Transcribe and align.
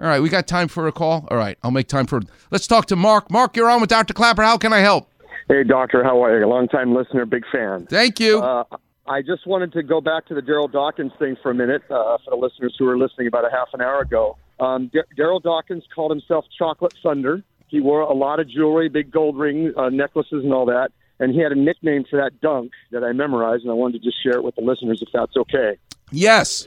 All 0.00 0.06
right, 0.06 0.20
we 0.20 0.30
got 0.30 0.46
time 0.46 0.68
for 0.68 0.86
a 0.88 0.92
call. 0.92 1.28
All 1.30 1.36
right, 1.36 1.58
I'll 1.62 1.70
make 1.70 1.86
time 1.88 2.06
for. 2.06 2.20
Let's 2.50 2.66
talk 2.66 2.86
to 2.86 2.96
Mark. 2.96 3.30
Mark, 3.30 3.54
you're 3.54 3.70
on 3.70 3.80
with 3.82 3.90
Dr. 3.90 4.14
Clapper. 4.14 4.42
How 4.42 4.56
can 4.56 4.72
I 4.72 4.78
help? 4.78 5.10
Hey, 5.48 5.62
doctor, 5.62 6.02
how 6.02 6.24
are 6.24 6.38
you? 6.38 6.46
Long 6.46 6.68
time 6.68 6.94
listener, 6.94 7.26
big 7.26 7.44
fan. 7.52 7.86
Thank 7.86 8.18
you. 8.18 8.40
Uh, 8.40 8.64
I 9.06 9.20
just 9.20 9.46
wanted 9.46 9.72
to 9.74 9.82
go 9.82 10.00
back 10.00 10.26
to 10.26 10.34
the 10.34 10.40
Daryl 10.40 10.70
Dawkins 10.70 11.12
thing 11.18 11.36
for 11.42 11.50
a 11.50 11.54
minute 11.54 11.82
uh, 11.90 12.16
for 12.24 12.30
the 12.30 12.36
listeners 12.36 12.74
who 12.78 12.86
were 12.86 12.96
listening 12.96 13.26
about 13.26 13.44
a 13.44 13.50
half 13.50 13.68
an 13.74 13.82
hour 13.82 14.00
ago. 14.00 14.38
Um, 14.58 14.88
D- 14.92 15.00
Daryl 15.18 15.42
Dawkins 15.42 15.84
called 15.94 16.12
himself 16.12 16.44
Chocolate 16.56 16.94
Thunder. 17.02 17.42
He 17.68 17.80
wore 17.80 18.00
a 18.00 18.14
lot 18.14 18.40
of 18.40 18.48
jewelry, 18.48 18.88
big 18.88 19.10
gold 19.10 19.36
rings, 19.38 19.74
uh, 19.76 19.90
necklaces, 19.90 20.44
and 20.44 20.52
all 20.54 20.64
that. 20.66 20.92
And 21.18 21.34
he 21.34 21.40
had 21.40 21.52
a 21.52 21.56
nickname 21.56 22.04
for 22.08 22.16
that 22.16 22.40
dunk 22.40 22.72
that 22.92 23.04
I 23.04 23.12
memorized, 23.12 23.62
and 23.64 23.70
I 23.70 23.74
wanted 23.74 24.02
to 24.02 24.08
just 24.08 24.22
share 24.22 24.32
it 24.34 24.44
with 24.44 24.54
the 24.54 24.62
listeners 24.62 25.02
if 25.02 25.08
that's 25.12 25.36
okay. 25.36 25.76
yes. 26.10 26.66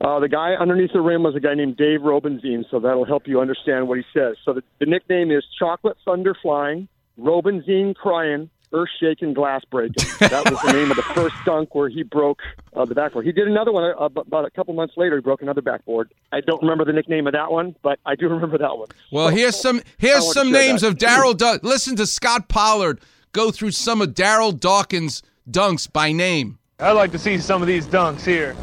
Uh, 0.00 0.20
the 0.20 0.28
guy 0.28 0.52
underneath 0.54 0.92
the 0.92 1.00
rim 1.00 1.22
was 1.22 1.34
a 1.34 1.40
guy 1.40 1.54
named 1.54 1.76
Dave 1.76 2.00
Robinzine, 2.00 2.64
so 2.70 2.78
that'll 2.80 3.04
help 3.06 3.26
you 3.26 3.40
understand 3.40 3.88
what 3.88 3.96
he 3.98 4.04
says. 4.12 4.36
So 4.44 4.52
the, 4.52 4.62
the 4.78 4.86
nickname 4.86 5.30
is 5.30 5.42
Chocolate 5.58 5.96
Thunder 6.04 6.36
Flying, 6.42 6.86
Robinzine 7.18 7.94
Crying, 7.94 8.50
Earth 8.74 8.90
Shaking, 9.00 9.32
Glass 9.32 9.62
Breaking. 9.70 10.04
That 10.18 10.50
was 10.50 10.60
the 10.60 10.72
name 10.72 10.90
of 10.90 10.96
the 10.96 11.02
first 11.02 11.34
dunk 11.46 11.74
where 11.74 11.88
he 11.88 12.02
broke 12.02 12.40
uh, 12.74 12.84
the 12.84 12.94
backboard. 12.94 13.24
He 13.24 13.32
did 13.32 13.46
another 13.48 13.72
one 13.72 13.84
uh, 13.84 14.04
about 14.04 14.44
a 14.44 14.50
couple 14.50 14.74
months 14.74 14.94
later. 14.98 15.16
He 15.16 15.22
broke 15.22 15.40
another 15.40 15.62
backboard. 15.62 16.12
I 16.32 16.40
don't 16.40 16.60
remember 16.60 16.84
the 16.84 16.92
nickname 16.92 17.26
of 17.26 17.32
that 17.32 17.50
one, 17.50 17.74
but 17.82 17.98
I 18.04 18.16
do 18.16 18.28
remember 18.30 18.58
that 18.58 18.76
one. 18.76 18.88
Well, 19.10 19.28
So- 19.30 19.34
here's 19.36 19.56
some 19.56 19.80
here's 19.98 20.30
some 20.32 20.52
names 20.52 20.82
that. 20.82 20.88
of 20.88 20.94
Daryl. 20.98 21.34
Du- 21.36 21.60
Listen 21.62 21.96
to 21.96 22.06
Scott 22.06 22.48
Pollard 22.48 23.00
go 23.32 23.50
through 23.50 23.70
some 23.70 24.02
of 24.02 24.10
Daryl 24.14 24.58
Dawkins' 24.58 25.22
dunks 25.50 25.90
by 25.90 26.12
name. 26.12 26.58
I'd 26.80 26.92
like 26.92 27.12
to 27.12 27.18
see 27.18 27.38
some 27.38 27.62
of 27.62 27.68
these 27.68 27.86
dunks 27.86 28.24
here. 28.24 28.54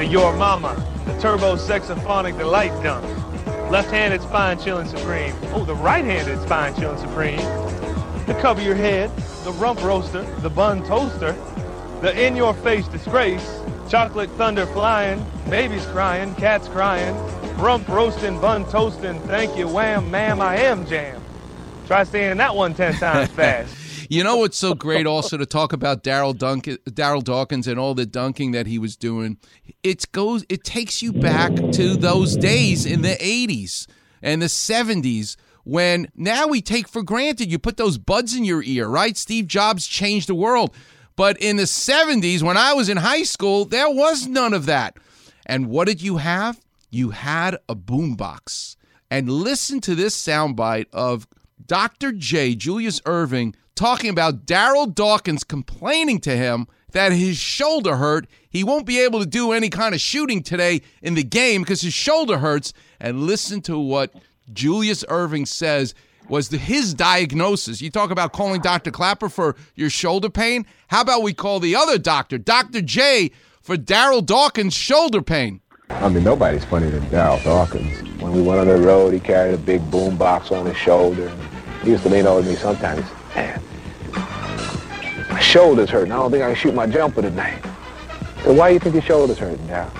The 0.00 0.06
Your 0.06 0.34
Mama, 0.34 0.82
the 1.04 1.12
Turbo 1.20 1.56
Sexophonic 1.56 2.38
Delight 2.38 2.72
dunk. 2.82 3.04
Left-handed 3.70 4.22
spine 4.22 4.58
chilling 4.58 4.88
supreme. 4.88 5.34
Oh, 5.52 5.66
the 5.66 5.74
right-handed 5.74 6.40
spine 6.40 6.74
chilling 6.74 6.96
supreme. 6.96 7.36
The 8.24 8.34
cover 8.40 8.62
your 8.62 8.76
head, 8.76 9.14
the 9.44 9.52
rump 9.52 9.82
roaster, 9.82 10.22
the 10.40 10.48
bun 10.48 10.82
toaster, 10.86 11.32
the 12.00 12.18
in-your-face 12.18 12.88
disgrace, 12.88 13.60
chocolate 13.90 14.30
thunder 14.38 14.64
flying, 14.64 15.22
babies 15.50 15.84
crying, 15.88 16.34
cats 16.36 16.66
crying, 16.66 17.14
rump 17.58 17.86
roasting, 17.86 18.40
bun 18.40 18.64
toasting, 18.70 19.20
thank 19.24 19.54
you, 19.54 19.68
wham, 19.68 20.10
ma'am, 20.10 20.40
I 20.40 20.56
am 20.60 20.86
jam. 20.86 21.20
Try 21.86 22.04
saying 22.04 22.38
that 22.38 22.56
one 22.56 22.72
ten 22.72 22.94
times 22.94 23.28
fast. 23.32 23.89
You 24.12 24.24
know 24.24 24.38
what's 24.38 24.58
so 24.58 24.74
great 24.74 25.06
also 25.06 25.36
to 25.36 25.46
talk 25.46 25.72
about 25.72 26.02
Daryl 26.02 26.34
Daryl 26.34 27.22
Dawkins 27.22 27.68
and 27.68 27.78
all 27.78 27.94
the 27.94 28.04
dunking 28.04 28.50
that 28.50 28.66
he 28.66 28.76
was 28.76 28.96
doing. 28.96 29.38
It 29.84 30.10
goes 30.10 30.44
it 30.48 30.64
takes 30.64 31.00
you 31.00 31.12
back 31.12 31.54
to 31.54 31.94
those 31.94 32.36
days 32.36 32.86
in 32.86 33.02
the 33.02 33.14
80s 33.20 33.86
and 34.20 34.42
the 34.42 34.46
70s 34.46 35.36
when 35.62 36.08
now 36.16 36.48
we 36.48 36.60
take 36.60 36.88
for 36.88 37.04
granted 37.04 37.52
you 37.52 37.60
put 37.60 37.76
those 37.76 37.98
buds 37.98 38.34
in 38.34 38.44
your 38.44 38.64
ear, 38.64 38.88
right? 38.88 39.16
Steve 39.16 39.46
Jobs 39.46 39.86
changed 39.86 40.28
the 40.28 40.34
world. 40.34 40.74
But 41.14 41.40
in 41.40 41.56
the 41.56 41.62
70s 41.62 42.42
when 42.42 42.56
I 42.56 42.72
was 42.72 42.88
in 42.88 42.96
high 42.96 43.22
school, 43.22 43.64
there 43.64 43.88
was 43.88 44.26
none 44.26 44.54
of 44.54 44.66
that. 44.66 44.96
And 45.46 45.68
what 45.68 45.86
did 45.86 46.02
you 46.02 46.16
have? 46.16 46.60
You 46.90 47.10
had 47.10 47.58
a 47.68 47.76
boombox. 47.76 48.74
And 49.08 49.30
listen 49.30 49.80
to 49.82 49.94
this 49.94 50.20
soundbite 50.20 50.86
of 50.92 51.28
Dr. 51.70 52.10
J, 52.10 52.56
Julius 52.56 52.98
Erving, 53.02 53.54
talking 53.76 54.10
about 54.10 54.44
Daryl 54.44 54.92
Dawkins 54.92 55.44
complaining 55.44 56.18
to 56.22 56.36
him 56.36 56.66
that 56.90 57.12
his 57.12 57.36
shoulder 57.36 57.94
hurt. 57.94 58.26
He 58.48 58.64
won't 58.64 58.86
be 58.86 58.98
able 58.98 59.20
to 59.20 59.24
do 59.24 59.52
any 59.52 59.68
kind 59.70 59.94
of 59.94 60.00
shooting 60.00 60.42
today 60.42 60.82
in 61.00 61.14
the 61.14 61.22
game 61.22 61.62
because 61.62 61.80
his 61.80 61.94
shoulder 61.94 62.38
hurts. 62.38 62.72
And 62.98 63.22
listen 63.22 63.62
to 63.62 63.78
what 63.78 64.12
Julius 64.52 65.04
Erving 65.04 65.46
says 65.46 65.94
was 66.28 66.48
the, 66.48 66.58
his 66.58 66.92
diagnosis. 66.92 67.80
You 67.80 67.88
talk 67.88 68.10
about 68.10 68.32
calling 68.32 68.60
Dr. 68.60 68.90
Clapper 68.90 69.28
for 69.28 69.54
your 69.76 69.90
shoulder 69.90 70.28
pain. 70.28 70.66
How 70.88 71.02
about 71.02 71.22
we 71.22 71.32
call 71.32 71.60
the 71.60 71.76
other 71.76 71.98
doctor, 71.98 72.36
Dr. 72.36 72.82
J, 72.82 73.30
for 73.62 73.76
Daryl 73.76 74.26
Dawkins' 74.26 74.74
shoulder 74.74 75.22
pain? 75.22 75.60
I 75.88 76.08
mean, 76.08 76.24
nobody's 76.24 76.64
funnier 76.64 76.90
than 76.90 77.02
Daryl 77.10 77.40
Dawkins. 77.44 78.20
When 78.20 78.32
we 78.32 78.42
went 78.42 78.58
on 78.58 78.66
the 78.66 78.76
road, 78.76 79.12
he 79.12 79.20
carried 79.20 79.54
a 79.54 79.58
big 79.58 79.88
boom 79.88 80.16
box 80.16 80.50
on 80.50 80.66
his 80.66 80.76
shoulder. 80.76 81.32
He 81.82 81.90
used 81.90 82.02
to 82.02 82.08
lean 82.08 82.26
over 82.26 82.48
me 82.48 82.56
sometimes. 82.56 83.06
Man, 83.34 83.62
my 85.30 85.40
shoulder's 85.40 85.90
hurting. 85.90 86.12
I 86.12 86.16
don't 86.16 86.30
think 86.30 86.42
I 86.42 86.48
can 86.48 86.56
shoot 86.56 86.74
my 86.74 86.86
jumper 86.86 87.22
tonight. 87.22 87.62
So 88.44 88.52
why 88.52 88.68
do 88.68 88.74
you 88.74 88.80
think 88.80 88.94
your 88.94 89.02
shoulder's 89.02 89.38
hurting, 89.38 89.66
now? 89.66 89.90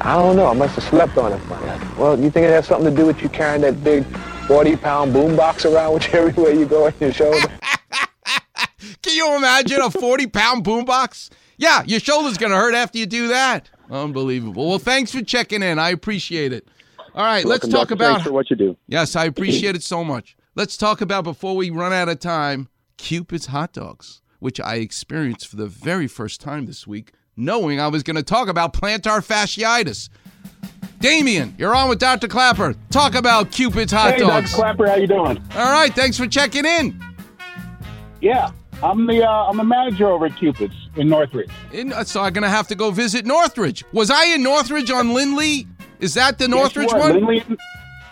I 0.00 0.14
don't 0.14 0.36
know. 0.36 0.46
I 0.46 0.54
must 0.54 0.76
have 0.76 0.84
slept 0.84 1.18
on 1.18 1.32
it 1.32 1.38
funny. 1.40 1.86
Well, 1.98 2.18
you 2.18 2.30
think 2.30 2.46
it 2.46 2.50
has 2.50 2.66
something 2.66 2.90
to 2.90 2.96
do 2.96 3.06
with 3.06 3.20
you 3.22 3.28
carrying 3.28 3.60
that 3.62 3.84
big 3.84 4.04
40-pound 4.48 5.12
boom 5.12 5.36
box 5.36 5.64
around 5.64 5.94
with 5.94 6.12
you 6.12 6.18
everywhere 6.20 6.52
you 6.52 6.66
go 6.66 6.86
in 6.86 6.94
your 6.98 7.12
shoulder? 7.12 7.46
Can 9.02 9.14
you 9.14 9.36
imagine 9.36 9.80
a 9.80 9.90
40 9.90 10.26
pound 10.28 10.64
boombox? 10.64 11.30
Yeah, 11.58 11.82
your 11.84 12.00
shoulder's 12.00 12.38
going 12.38 12.50
to 12.52 12.56
hurt 12.56 12.74
after 12.74 12.98
you 12.98 13.06
do 13.06 13.28
that. 13.28 13.68
Unbelievable. 13.90 14.68
Well, 14.68 14.78
thanks 14.78 15.12
for 15.12 15.22
checking 15.22 15.62
in. 15.62 15.78
I 15.78 15.90
appreciate 15.90 16.52
it. 16.52 16.66
All 17.14 17.24
right, 17.24 17.44
let's 17.44 17.66
talk 17.66 17.88
doctor. 17.88 17.94
about. 17.94 18.12
Thanks 18.12 18.26
for 18.26 18.32
what 18.32 18.50
you 18.50 18.56
do. 18.56 18.76
Yes, 18.86 19.16
I 19.16 19.24
appreciate 19.26 19.74
it 19.74 19.82
so 19.82 20.04
much. 20.04 20.36
Let's 20.60 20.76
talk 20.76 21.00
about, 21.00 21.24
before 21.24 21.56
we 21.56 21.70
run 21.70 21.94
out 21.94 22.10
of 22.10 22.18
time, 22.20 22.68
Cupid's 22.98 23.46
hot 23.46 23.72
dogs, 23.72 24.20
which 24.40 24.60
I 24.60 24.74
experienced 24.74 25.48
for 25.48 25.56
the 25.56 25.66
very 25.66 26.06
first 26.06 26.38
time 26.38 26.66
this 26.66 26.86
week, 26.86 27.12
knowing 27.34 27.80
I 27.80 27.88
was 27.88 28.02
going 28.02 28.16
to 28.16 28.22
talk 28.22 28.46
about 28.46 28.74
plantar 28.74 29.26
fasciitis. 29.26 30.10
Damien, 30.98 31.54
you're 31.56 31.74
on 31.74 31.88
with 31.88 31.98
Dr. 31.98 32.28
Clapper. 32.28 32.74
Talk 32.90 33.14
about 33.14 33.50
Cupid's 33.50 33.90
hot 33.90 34.16
Hey, 34.16 34.18
dogs. 34.20 34.50
Dr. 34.50 34.60
Clapper, 34.60 34.86
how 34.86 34.96
you 34.96 35.06
doing? 35.06 35.42
All 35.56 35.72
right, 35.72 35.94
thanks 35.94 36.18
for 36.18 36.26
checking 36.26 36.66
in. 36.66 37.02
Yeah, 38.20 38.50
I'm 38.82 39.06
the 39.06 39.26
uh, 39.26 39.48
I'm 39.48 39.60
a 39.60 39.64
manager 39.64 40.08
over 40.10 40.26
at 40.26 40.36
Cupid's 40.36 40.74
in 40.94 41.08
Northridge. 41.08 41.48
In, 41.72 41.90
so 42.04 42.20
I'm 42.20 42.34
going 42.34 42.42
to 42.42 42.50
have 42.50 42.68
to 42.68 42.74
go 42.74 42.90
visit 42.90 43.24
Northridge. 43.24 43.82
Was 43.92 44.10
I 44.10 44.26
in 44.34 44.42
Northridge 44.42 44.90
on 44.90 45.14
Lindley? 45.14 45.66
Is 46.00 46.12
that 46.12 46.36
the 46.36 46.48
Northridge 46.48 46.90
Yes, 46.92 47.00
one? 47.00 47.12
Lindley, 47.14 47.38
and- 47.48 47.58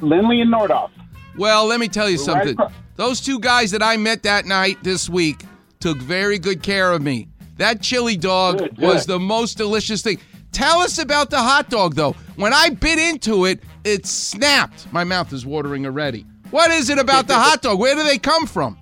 Lindley 0.00 0.40
and 0.40 0.52
Nordhoff. 0.52 0.90
Well, 1.36 1.66
let 1.66 1.80
me 1.80 1.88
tell 1.88 2.08
you 2.10 2.18
something. 2.18 2.56
Those 2.96 3.20
two 3.20 3.38
guys 3.40 3.70
that 3.70 3.82
I 3.82 3.96
met 3.96 4.22
that 4.24 4.44
night 4.46 4.82
this 4.82 5.08
week 5.08 5.44
took 5.80 5.98
very 5.98 6.38
good 6.38 6.62
care 6.62 6.92
of 6.92 7.02
me. 7.02 7.28
That 7.56 7.80
chili 7.80 8.16
dog 8.16 8.58
Good, 8.58 8.76
good. 8.76 8.84
was 8.86 9.06
the 9.06 9.18
most 9.18 9.56
delicious 9.56 10.02
thing. 10.02 10.18
Tell 10.52 10.80
us 10.80 10.98
about 10.98 11.30
the 11.30 11.38
hot 11.38 11.70
dog, 11.70 11.94
though. 11.94 12.12
When 12.36 12.52
I 12.52 12.70
bit 12.70 12.98
into 12.98 13.46
it, 13.46 13.60
it 13.84 14.04
snapped. 14.06 14.92
My 14.92 15.04
mouth 15.04 15.32
is 15.32 15.46
watering 15.46 15.86
already. 15.86 16.26
What 16.50 16.70
is 16.70 16.90
it 16.90 16.98
about 16.98 17.26
the 17.28 17.34
hot 17.34 17.62
dog? 17.62 17.78
Where 17.78 17.94
do 17.94 18.02
they 18.04 18.18
come 18.18 18.46
from? 18.46 18.78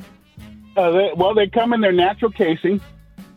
Uh, 0.76 0.90
they, 0.90 1.10
well, 1.16 1.34
they 1.34 1.46
come 1.46 1.72
in 1.72 1.80
their 1.80 1.92
natural 1.92 2.30
casing. 2.32 2.80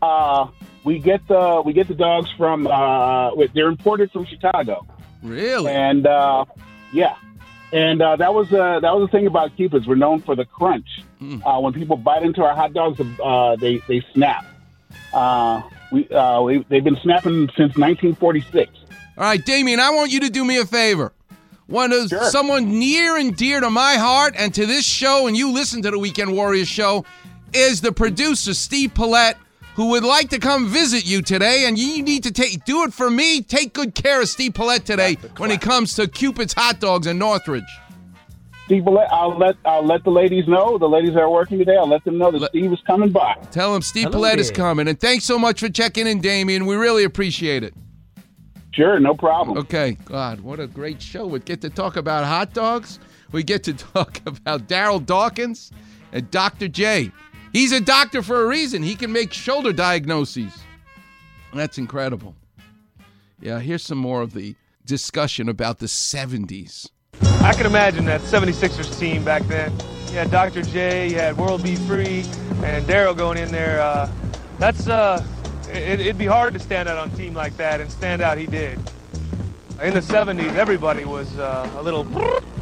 Uh, 0.01 0.47
we 0.83 0.97
get 0.99 1.25
the 1.27 1.61
we 1.65 1.71
get 1.73 1.87
the 1.87 1.93
dogs 1.93 2.29
from 2.37 2.67
uh, 2.67 3.31
they're 3.53 3.67
imported 3.69 4.11
from 4.11 4.25
Chicago, 4.25 4.85
Really? 5.21 5.71
and 5.71 6.05
uh, 6.07 6.45
yeah, 6.91 7.15
and 7.73 8.01
uh, 8.01 8.15
that 8.17 8.33
was 8.33 8.51
uh, 8.53 8.79
that 8.79 8.95
was 8.95 9.09
the 9.09 9.17
thing 9.17 9.27
about 9.27 9.55
Cupid's. 9.57 9.87
We're 9.87 9.95
known 9.95 10.21
for 10.21 10.35
the 10.35 10.45
crunch. 10.45 10.87
Uh, 11.45 11.59
when 11.59 11.71
people 11.73 11.95
bite 11.97 12.23
into 12.23 12.43
our 12.43 12.53
hot 12.53 12.73
dogs, 12.73 12.99
uh, 13.23 13.55
they 13.57 13.77
they 13.87 14.01
snap. 14.13 14.45
Uh, 15.13 15.61
we, 15.91 16.07
uh, 16.09 16.41
we 16.41 16.65
they've 16.69 16.83
been 16.83 16.97
snapping 17.01 17.47
since 17.57 17.75
1946. 17.77 18.71
All 19.17 19.23
right, 19.23 19.43
Damien, 19.45 19.79
I 19.79 19.89
want 19.91 20.11
you 20.11 20.19
to 20.21 20.29
do 20.29 20.43
me 20.43 20.57
a 20.57 20.65
favor. 20.65 21.13
One 21.67 21.93
of 21.93 22.09
Sure. 22.09 22.23
someone 22.25 22.77
near 22.77 23.15
and 23.17 23.35
dear 23.35 23.59
to 23.61 23.69
my 23.69 23.93
heart 23.95 24.35
and 24.37 24.53
to 24.55 24.65
this 24.65 24.85
show, 24.85 25.27
and 25.27 25.37
you 25.37 25.51
listen 25.51 25.81
to 25.83 25.91
the 25.91 25.99
Weekend 25.99 26.33
Warriors 26.35 26.67
show, 26.67 27.05
is 27.53 27.79
the 27.81 27.91
producer 27.91 28.53
Steve 28.53 28.93
Paulette, 28.93 29.37
who 29.75 29.89
would 29.89 30.03
like 30.03 30.29
to 30.29 30.39
come 30.39 30.67
visit 30.67 31.05
you 31.05 31.21
today. 31.21 31.65
And 31.65 31.77
you 31.77 32.03
need 32.03 32.23
to 32.23 32.31
take 32.31 32.65
do 32.65 32.83
it 32.83 32.93
for 32.93 33.09
me. 33.09 33.41
Take 33.41 33.73
good 33.73 33.95
care 33.95 34.21
of 34.21 34.29
Steve 34.29 34.53
Paulette 34.53 34.85
today 34.85 35.17
when 35.37 35.51
it 35.51 35.61
comes 35.61 35.93
to 35.95 36.07
Cupid's 36.07 36.53
hot 36.53 36.79
dogs 36.79 37.07
in 37.07 37.17
Northridge. 37.17 37.63
Steve, 38.65 38.85
will 38.85 38.93
let, 38.93 39.11
I'll 39.11 39.37
let 39.37 39.55
I'll 39.65 39.85
let 39.85 40.03
the 40.05 40.09
ladies 40.09 40.47
know. 40.47 40.77
The 40.77 40.87
ladies 40.87 41.13
that 41.15 41.19
are 41.19 41.29
working 41.29 41.57
today, 41.57 41.75
I'll 41.75 41.87
let 41.87 42.03
them 42.05 42.17
know 42.17 42.31
that 42.31 42.39
Let- 42.39 42.51
Steve 42.51 42.71
is 42.71 42.79
coming 42.87 43.11
by. 43.11 43.35
Tell 43.51 43.73
them 43.73 43.81
Steve 43.81 44.05
Hello 44.05 44.13
Paulette 44.13 44.39
is 44.39 44.51
coming. 44.51 44.87
And 44.87 44.99
thanks 44.99 45.25
so 45.25 45.37
much 45.37 45.59
for 45.59 45.67
checking 45.69 46.07
in, 46.07 46.21
Damien. 46.21 46.65
We 46.65 46.75
really 46.75 47.03
appreciate 47.03 47.63
it. 47.63 47.73
Sure, 48.73 48.99
no 48.99 49.13
problem. 49.13 49.57
Okay, 49.59 49.97
God, 50.05 50.39
what 50.39 50.59
a 50.59 50.65
great 50.65 51.01
show. 51.01 51.27
We 51.27 51.39
get 51.39 51.61
to 51.61 51.69
talk 51.69 51.95
about 51.97 52.23
hot 52.23 52.53
dogs. 52.53 52.99
We 53.31 53.43
get 53.43 53.63
to 53.65 53.73
talk 53.93 54.21
about 54.25 54.67
Daryl 54.67 55.05
Dawkins 55.05 55.71
and 56.11 56.31
Dr. 56.31 56.67
J. 56.69 57.11
He's 57.53 57.71
a 57.71 57.79
doctor 57.79 58.23
for 58.23 58.43
a 58.43 58.47
reason. 58.47 58.81
He 58.81 58.95
can 58.95 59.11
make 59.13 59.31
shoulder 59.31 59.71
diagnoses. 59.71 60.63
That's 61.53 61.77
incredible. 61.77 62.35
Yeah, 63.39 63.59
here's 63.59 63.83
some 63.83 63.99
more 63.99 64.21
of 64.21 64.33
the 64.33 64.55
discussion 64.85 65.47
about 65.49 65.77
the 65.77 65.85
70s. 65.85 66.89
I 67.21 67.53
can 67.53 67.67
imagine 67.67 68.05
that 68.05 68.21
76ers 68.21 68.99
team 68.99 69.23
back 69.23 69.43
then. 69.43 69.71
You 70.07 70.15
had 70.15 70.31
Dr. 70.31 70.63
J, 70.63 71.09
you 71.09 71.15
had 71.15 71.37
World 71.37 71.61
B. 71.61 71.75
Free, 71.75 72.21
and 72.63 72.83
Daryl 72.85 73.15
going 73.15 73.37
in 73.37 73.51
there. 73.51 73.79
Uh, 73.79 74.11
that's 74.57 74.87
uh, 74.87 75.23
it, 75.69 75.99
it'd 75.99 76.17
be 76.17 76.25
hard 76.25 76.53
to 76.53 76.59
stand 76.59 76.89
out 76.89 76.97
on 76.97 77.11
a 77.11 77.15
team 77.15 77.35
like 77.35 77.55
that, 77.57 77.81
and 77.81 77.91
stand 77.91 78.21
out 78.21 78.37
he 78.37 78.47
did. 78.47 78.79
In 79.83 79.93
the 79.93 79.99
70s, 79.99 80.55
everybody 80.55 81.03
was 81.03 81.37
uh, 81.37 81.69
a 81.75 81.83
little, 81.83 82.05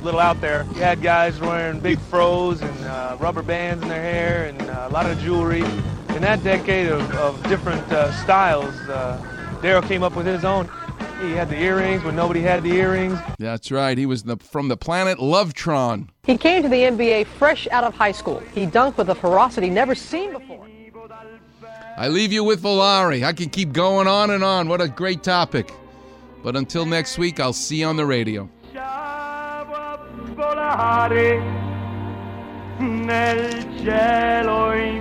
little 0.01 0.19
out 0.19 0.41
there. 0.41 0.65
You 0.73 0.81
had 0.81 1.03
guys 1.03 1.39
wearing 1.39 1.79
big 1.79 1.99
fros 1.99 2.63
and 2.63 2.85
uh, 2.85 3.15
rubber 3.19 3.43
bands 3.43 3.83
in 3.83 3.89
their 3.89 4.01
hair 4.01 4.45
and 4.45 4.59
uh, 4.59 4.87
a 4.89 4.91
lot 4.91 5.05
of 5.05 5.19
jewelry. 5.19 5.61
In 6.15 6.23
that 6.23 6.43
decade 6.43 6.87
of, 6.87 6.99
of 7.17 7.43
different 7.43 7.83
uh, 7.91 8.11
styles, 8.23 8.73
uh, 8.89 9.21
Daryl 9.61 9.87
came 9.87 10.01
up 10.01 10.15
with 10.15 10.25
his 10.25 10.43
own. 10.43 10.67
He 11.21 11.33
had 11.33 11.47
the 11.47 11.61
earrings 11.61 12.03
when 12.03 12.15
nobody 12.15 12.41
had 12.41 12.63
the 12.63 12.71
earrings. 12.71 13.19
That's 13.37 13.69
right. 13.69 13.95
He 13.95 14.07
was 14.07 14.23
the, 14.23 14.37
from 14.37 14.67
the 14.67 14.77
planet 14.77 15.19
Lovetron. 15.19 16.07
He 16.23 16.39
came 16.39 16.63
to 16.63 16.69
the 16.69 16.75
NBA 16.81 17.27
fresh 17.27 17.67
out 17.67 17.83
of 17.83 17.93
high 17.93 18.13
school. 18.13 18.39
He 18.55 18.65
dunked 18.65 18.97
with 18.97 19.09
a 19.09 19.15
ferocity 19.15 19.69
never 19.69 19.93
seen 19.93 20.33
before. 20.33 20.67
I 21.97 22.07
leave 22.07 22.33
you 22.33 22.43
with 22.43 22.63
Volare. 22.63 23.23
I 23.23 23.33
can 23.33 23.51
keep 23.51 23.73
going 23.73 24.07
on 24.07 24.31
and 24.31 24.43
on. 24.43 24.67
What 24.67 24.81
a 24.81 24.87
great 24.87 25.21
topic. 25.21 25.71
But 26.43 26.55
until 26.55 26.85
next 26.85 27.17
week, 27.17 27.39
I'll 27.39 27.53
see 27.53 27.81
you 27.81 27.87
on 27.87 27.95
the 27.95 28.05
radio. 28.05 28.49
nel 32.81 33.49
cielo 33.77 34.73
infinito 34.73 35.00